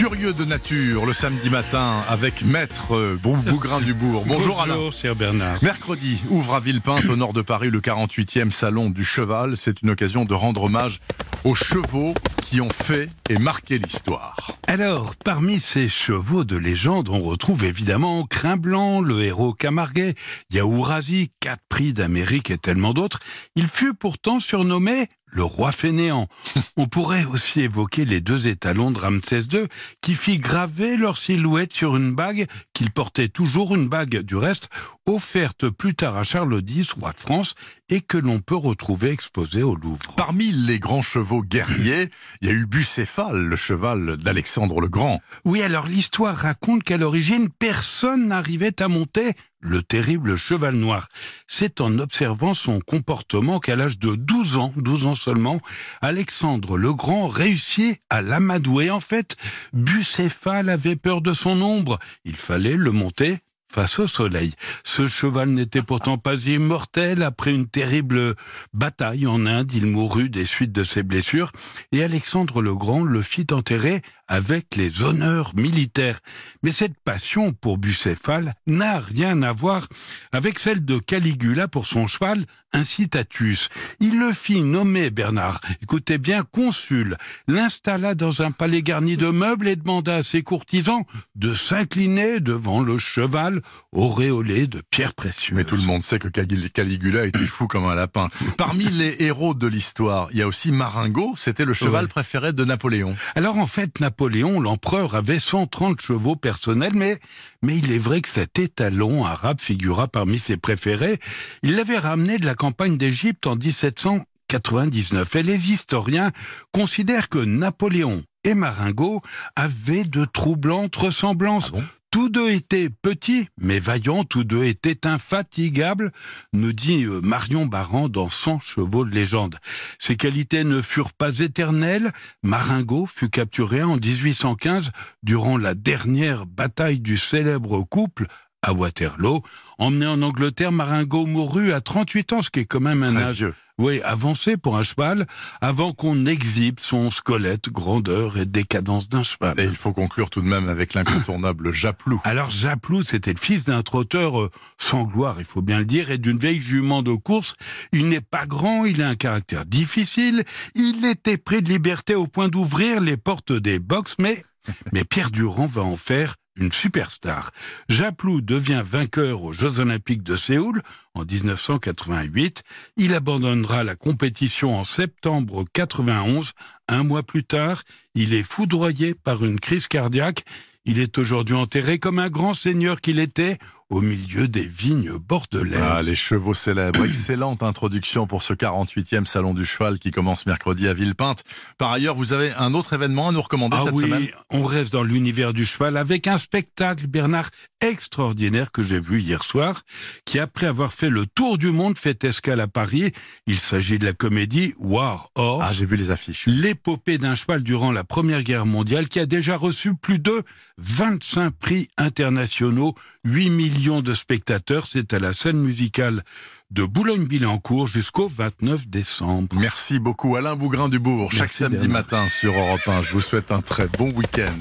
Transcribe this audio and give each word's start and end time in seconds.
Curieux 0.00 0.32
de 0.32 0.46
nature, 0.46 1.04
le 1.04 1.12
samedi 1.12 1.50
matin, 1.50 2.00
avec 2.08 2.42
Maître 2.42 2.94
euh, 2.94 3.18
Bon 3.22 3.36
Bougrin 3.50 3.82
du 3.82 3.92
Bourg. 3.92 4.24
Bonjour, 4.26 4.62
Alain. 4.62 4.76
Bonjour, 4.76 5.14
Bernard. 5.14 5.62
Mercredi, 5.62 6.22
ouvre 6.30 6.54
à 6.54 6.60
Villepinte, 6.60 7.04
au 7.04 7.16
nord 7.16 7.34
de 7.34 7.42
Paris, 7.42 7.68
le 7.68 7.82
48e 7.82 8.50
Salon 8.50 8.88
du 8.88 9.04
Cheval. 9.04 9.58
C'est 9.58 9.82
une 9.82 9.90
occasion 9.90 10.24
de 10.24 10.32
rendre 10.32 10.64
hommage 10.64 11.00
aux 11.44 11.54
chevaux 11.54 12.14
qui 12.42 12.62
ont 12.62 12.70
fait 12.70 13.10
et 13.28 13.38
marqué 13.38 13.76
l'histoire. 13.76 14.56
Alors, 14.66 15.16
parmi 15.16 15.60
ces 15.60 15.90
chevaux 15.90 16.44
de 16.44 16.56
légende, 16.56 17.10
on 17.10 17.20
retrouve 17.20 17.64
évidemment 17.64 18.24
Crin 18.24 18.56
Blanc, 18.56 19.02
le 19.02 19.22
héros 19.22 19.52
Camarguais, 19.52 20.14
Yaourazi, 20.50 21.30
quatre 21.40 21.62
prix 21.68 21.92
d'Amérique 21.92 22.50
et 22.50 22.58
tellement 22.58 22.94
d'autres. 22.94 23.20
Il 23.54 23.66
fut 23.66 23.92
pourtant 23.92 24.40
surnommé 24.40 25.08
le 25.30 25.44
roi 25.44 25.72
fainéant. 25.72 26.28
On 26.76 26.86
pourrait 26.86 27.24
aussi 27.24 27.62
évoquer 27.62 28.04
les 28.04 28.20
deux 28.20 28.48
étalons 28.48 28.90
de 28.90 28.98
Ramsès 28.98 29.42
II 29.52 29.66
qui 30.00 30.14
fit 30.14 30.38
graver 30.38 30.96
leur 30.96 31.16
silhouette 31.16 31.72
sur 31.72 31.96
une 31.96 32.14
bague 32.14 32.46
qu'il 32.72 32.90
portait 32.90 33.28
toujours, 33.28 33.74
une 33.74 33.88
bague 33.88 34.18
du 34.18 34.36
reste, 34.36 34.68
offerte 35.06 35.68
plus 35.68 35.94
tard 35.94 36.16
à 36.16 36.24
Charles 36.24 36.62
X, 36.66 36.92
roi 36.92 37.12
de 37.12 37.20
France, 37.20 37.54
et 37.88 38.00
que 38.00 38.18
l'on 38.18 38.38
peut 38.38 38.56
retrouver 38.56 39.10
exposée 39.10 39.62
au 39.62 39.74
Louvre. 39.74 40.14
Parmi 40.16 40.52
les 40.52 40.78
grands 40.78 41.02
chevaux 41.02 41.42
guerriers, 41.42 42.08
il 42.40 42.48
y 42.48 42.50
a 42.50 42.54
eu 42.54 42.66
Bucéphale, 42.66 43.36
le 43.36 43.56
cheval 43.56 44.16
d'Alexandre 44.16 44.80
le 44.80 44.88
Grand. 44.88 45.20
Oui, 45.44 45.62
alors 45.62 45.86
l'histoire 45.86 46.36
raconte 46.36 46.84
qu'à 46.84 46.96
l'origine, 46.96 47.48
personne 47.48 48.28
n'arrivait 48.28 48.80
à 48.82 48.88
monter 48.88 49.32
le 49.60 49.82
terrible 49.82 50.36
cheval 50.36 50.74
noir. 50.74 51.08
C'est 51.46 51.80
en 51.80 51.98
observant 51.98 52.54
son 52.54 52.80
comportement 52.80 53.60
qu'à 53.60 53.76
l'âge 53.76 53.98
de 53.98 54.14
12 54.14 54.56
ans, 54.56 54.72
12 54.76 55.06
ans 55.06 55.14
seulement, 55.14 55.60
Alexandre 56.00 56.76
le 56.76 56.92
Grand 56.92 57.28
réussit 57.28 58.00
à 58.10 58.22
l'amadouer. 58.22 58.90
En 58.90 59.00
fait, 59.00 59.36
Bucéphale 59.72 60.68
avait 60.68 60.96
peur 60.96 61.20
de 61.20 61.34
son 61.34 61.60
ombre. 61.60 61.98
Il 62.24 62.36
fallait 62.36 62.76
le 62.76 62.90
monter 62.90 63.38
face 63.70 63.98
au 64.00 64.06
soleil. 64.06 64.52
Ce 64.84 65.06
cheval 65.06 65.50
n'était 65.50 65.82
pourtant 65.82 66.18
pas 66.18 66.34
immortel. 66.34 67.22
Après 67.22 67.52
une 67.52 67.68
terrible 67.68 68.34
bataille 68.74 69.26
en 69.26 69.46
Inde, 69.46 69.70
il 69.72 69.86
mourut 69.86 70.28
des 70.28 70.44
suites 70.44 70.72
de 70.72 70.84
ses 70.84 71.02
blessures 71.02 71.52
et 71.92 72.02
Alexandre 72.02 72.62
le 72.62 72.74
Grand 72.74 73.04
le 73.04 73.22
fit 73.22 73.46
enterrer 73.52 74.02
avec 74.30 74.76
les 74.76 75.02
honneurs 75.02 75.52
militaires. 75.54 76.20
Mais 76.62 76.72
cette 76.72 76.96
passion 77.04 77.52
pour 77.52 77.76
Bucéphale 77.76 78.54
n'a 78.66 78.98
rien 79.00 79.42
à 79.42 79.52
voir 79.52 79.86
avec 80.32 80.58
celle 80.58 80.84
de 80.84 80.98
Caligula 80.98 81.68
pour 81.68 81.86
son 81.86 82.06
cheval 82.06 82.46
Incitatus. 82.72 83.68
Il 83.98 84.20
le 84.20 84.32
fit 84.32 84.60
nommer 84.62 85.10
Bernard, 85.10 85.60
écoutez 85.82 86.18
bien, 86.18 86.44
consul, 86.44 87.16
l'installa 87.48 88.14
dans 88.14 88.42
un 88.42 88.52
palais 88.52 88.82
garni 88.82 89.16
de 89.16 89.26
meubles 89.26 89.66
et 89.66 89.74
demanda 89.74 90.14
à 90.16 90.22
ses 90.22 90.42
courtisans 90.44 91.02
de 91.34 91.52
s'incliner 91.52 92.38
devant 92.38 92.80
le 92.80 92.96
cheval 92.96 93.60
auréolé 93.90 94.68
de 94.68 94.80
pierres 94.88 95.14
précieuses. 95.14 95.56
Mais 95.56 95.64
tout 95.64 95.74
le 95.76 95.82
monde 95.82 96.04
sait 96.04 96.20
que 96.20 96.28
Caligula 96.28 97.26
était 97.26 97.38
fou 97.46 97.66
comme 97.66 97.86
un 97.86 97.96
lapin. 97.96 98.28
Parmi 98.56 98.84
les 98.84 99.16
héros 99.18 99.54
de 99.54 99.66
l'histoire, 99.66 100.28
il 100.30 100.38
y 100.38 100.42
a 100.42 100.46
aussi 100.46 100.70
Maringo, 100.70 101.34
c'était 101.36 101.64
le 101.64 101.74
cheval 101.74 102.04
Ouais. 102.04 102.08
préféré 102.08 102.52
de 102.52 102.64
Napoléon. 102.64 103.16
Alors 103.34 103.58
en 103.58 103.66
fait, 103.66 103.98
Napoléon, 103.98 104.19
l'empereur, 104.28 105.14
avait 105.14 105.38
130 105.38 106.00
chevaux 106.00 106.36
personnels, 106.36 106.94
mais, 106.94 107.18
mais 107.62 107.78
il 107.78 107.92
est 107.92 107.98
vrai 107.98 108.20
que 108.20 108.28
cet 108.28 108.58
étalon 108.58 109.24
arabe 109.24 109.60
figura 109.60 110.08
parmi 110.08 110.38
ses 110.38 110.56
préférés. 110.56 111.18
Il 111.62 111.76
l'avait 111.76 111.98
ramené 111.98 112.38
de 112.38 112.46
la 112.46 112.54
campagne 112.54 112.98
d'Égypte 112.98 113.46
en 113.46 113.56
1799. 113.56 115.36
Et 115.36 115.42
les 115.42 115.70
historiens 115.70 116.32
considèrent 116.72 117.28
que 117.28 117.38
Napoléon 117.38 118.22
et 118.44 118.54
Maringo 118.54 119.20
avaient 119.56 120.04
de 120.04 120.24
troublantes 120.24 120.96
ressemblances. 120.96 121.72
Ah 121.74 121.80
tous 122.10 122.28
deux 122.28 122.50
étaient 122.50 122.90
petits, 122.90 123.48
mais 123.58 123.78
vaillants, 123.78 124.24
tous 124.24 124.44
deux 124.44 124.64
étaient 124.64 125.06
infatigables, 125.06 126.10
nous 126.52 126.72
dit 126.72 127.04
euh, 127.04 127.20
Marion 127.20 127.66
Baran 127.66 128.08
dans 128.08 128.28
100 128.28 128.60
chevaux 128.60 129.04
de 129.04 129.10
légende. 129.10 129.56
Ses 129.98 130.16
qualités 130.16 130.64
ne 130.64 130.82
furent 130.82 131.12
pas 131.12 131.38
éternelles. 131.38 132.10
Maringo 132.42 133.06
fut 133.06 133.30
capturé 133.30 133.82
en 133.82 133.96
1815 133.96 134.90
durant 135.22 135.56
la 135.56 135.74
dernière 135.74 136.46
bataille 136.46 137.00
du 137.00 137.16
célèbre 137.16 137.82
couple 137.82 138.26
à 138.62 138.72
Waterloo. 138.72 139.42
Emmené 139.78 140.06
en 140.06 140.20
Angleterre, 140.22 140.72
Maringo 140.72 141.26
mourut 141.26 141.72
à 141.72 141.80
38 141.80 142.32
ans, 142.32 142.42
ce 142.42 142.50
qui 142.50 142.60
est 142.60 142.64
quand 142.64 142.80
même 142.80 143.02
un 143.02 143.16
âge 143.16 143.36
vieux. 143.36 143.54
Oui, 143.80 144.02
avancé 144.02 144.58
pour 144.58 144.76
un 144.76 144.82
cheval, 144.82 145.26
avant 145.62 145.94
qu'on 145.94 146.26
exhibe 146.26 146.80
son 146.80 147.10
squelette, 147.10 147.70
grandeur 147.70 148.36
et 148.36 148.44
décadence 148.44 149.08
d'un 149.08 149.22
cheval. 149.22 149.58
Et 149.58 149.64
il 149.64 149.74
faut 149.74 149.94
conclure 149.94 150.28
tout 150.28 150.42
de 150.42 150.46
même 150.46 150.68
avec 150.68 150.92
l'incontournable 150.92 151.72
Japlou. 151.72 152.20
Alors 152.24 152.50
Japlou, 152.50 153.02
c'était 153.02 153.32
le 153.32 153.38
fils 153.38 153.64
d'un 153.64 153.80
trotteur 153.80 154.38
euh, 154.38 154.50
sans 154.76 155.04
gloire, 155.04 155.36
il 155.38 155.46
faut 155.46 155.62
bien 155.62 155.78
le 155.78 155.86
dire, 155.86 156.10
et 156.10 156.18
d'une 156.18 156.38
vieille 156.38 156.60
jument 156.60 157.02
de 157.02 157.14
course. 157.14 157.54
Il 157.92 158.08
n'est 158.08 158.20
pas 158.20 158.44
grand, 158.46 158.84
il 158.84 159.00
a 159.00 159.08
un 159.08 159.16
caractère 159.16 159.64
difficile, 159.64 160.44
il 160.74 161.06
était 161.06 161.38
près 161.38 161.62
de 161.62 161.70
liberté 161.70 162.14
au 162.14 162.26
point 162.26 162.48
d'ouvrir 162.48 163.00
les 163.00 163.16
portes 163.16 163.52
des 163.52 163.78
box, 163.78 164.16
mais, 164.18 164.44
mais 164.92 165.04
Pierre 165.04 165.30
Durand 165.30 165.66
va 165.66 165.82
en 165.82 165.96
faire 165.96 166.36
une 166.60 166.72
superstar. 166.72 167.50
Japlou 167.88 168.40
devient 168.40 168.82
vainqueur 168.84 169.42
aux 169.42 169.52
Jeux 169.52 169.80
Olympiques 169.80 170.22
de 170.22 170.36
Séoul 170.36 170.82
en 171.14 171.24
1988. 171.24 172.62
Il 172.96 173.14
abandonnera 173.14 173.82
la 173.82 173.96
compétition 173.96 174.76
en 174.76 174.84
septembre 174.84 175.64
91. 175.72 176.52
Un 176.88 177.02
mois 177.02 177.22
plus 177.22 177.44
tard, 177.44 177.82
il 178.14 178.34
est 178.34 178.42
foudroyé 178.42 179.14
par 179.14 179.44
une 179.44 179.58
crise 179.58 179.88
cardiaque. 179.88 180.44
Il 180.84 180.98
est 180.98 181.18
aujourd'hui 181.18 181.54
enterré 181.56 181.98
comme 181.98 182.18
un 182.18 182.30
grand 182.30 182.54
seigneur 182.54 183.00
qu'il 183.00 183.18
était 183.18 183.58
au 183.90 184.00
milieu 184.00 184.46
des 184.48 184.64
vignes 184.64 185.12
bordelaises. 185.18 185.82
Ah, 185.82 186.00
les 186.02 186.14
chevaux 186.14 186.54
célèbres. 186.54 187.04
Excellente 187.04 187.62
introduction 187.64 188.26
pour 188.28 188.44
ce 188.44 188.54
48e 188.54 189.24
Salon 189.26 189.52
du 189.52 189.64
Cheval 189.66 189.98
qui 189.98 190.12
commence 190.12 190.46
mercredi 190.46 190.86
à 190.86 190.94
Villepinte. 190.94 191.42
Par 191.76 191.90
ailleurs, 191.90 192.14
vous 192.14 192.32
avez 192.32 192.52
un 192.52 192.72
autre 192.74 192.92
événement 192.92 193.28
à 193.28 193.32
nous 193.32 193.42
recommander 193.42 193.76
Ah 193.80 193.84
cette 193.86 193.96
oui, 193.96 194.04
semaine? 194.04 194.28
on 194.50 194.62
reste 194.64 194.92
dans 194.92 195.02
l'univers 195.02 195.52
du 195.52 195.66
cheval 195.66 195.96
avec 195.96 196.28
un 196.28 196.38
spectacle, 196.38 197.08
Bernard, 197.08 197.50
extraordinaire 197.80 198.70
que 198.70 198.82
j'ai 198.84 199.00
vu 199.00 199.20
hier 199.20 199.42
soir, 199.42 199.82
qui 200.24 200.38
après 200.38 200.66
avoir 200.66 200.92
fait 200.92 201.10
le 201.10 201.26
tour 201.26 201.58
du 201.58 201.72
monde 201.72 201.98
fait 201.98 202.22
escale 202.22 202.60
à 202.60 202.68
Paris. 202.68 203.10
Il 203.46 203.58
s'agit 203.58 203.98
de 203.98 204.04
la 204.06 204.12
comédie 204.12 204.72
War 204.78 205.30
Horse. 205.34 205.66
Ah, 205.68 205.72
j'ai 205.72 205.84
vu 205.84 205.96
les 205.96 206.12
affiches. 206.12 206.46
L'épopée 206.46 207.18
d'un 207.18 207.34
cheval 207.34 207.64
durant 207.64 207.90
la 207.90 208.04
Première 208.04 208.44
Guerre 208.44 208.66
mondiale 208.66 209.08
qui 209.08 209.18
a 209.18 209.26
déjà 209.26 209.56
reçu 209.56 209.94
plus 209.96 210.20
de 210.20 210.42
25 210.78 211.50
prix 211.50 211.88
internationaux, 211.98 212.94
8 213.24 213.50
millions 213.50 213.79
de 213.80 214.14
spectateurs. 214.14 214.86
C'est 214.86 215.14
à 215.14 215.18
la 215.18 215.32
scène 215.32 215.58
musicale 215.58 216.22
de 216.70 216.84
Boulogne-Billancourt 216.84 217.86
jusqu'au 217.86 218.28
29 218.28 218.88
décembre. 218.88 219.56
Merci 219.58 219.98
beaucoup 219.98 220.36
Alain 220.36 220.54
Bougrin 220.54 220.88
du 220.88 220.98
Bourg. 220.98 221.32
Chaque 221.32 221.52
samedi 221.52 221.88
matin 221.88 222.28
sur 222.28 222.52
Europe 222.52 222.86
1. 222.86 223.02
Je 223.02 223.12
vous 223.12 223.22
souhaite 223.22 223.50
un 223.50 223.62
très 223.62 223.88
bon 223.88 224.10
week-end. 224.12 224.52